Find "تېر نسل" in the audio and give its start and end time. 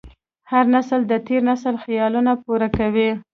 1.27-1.75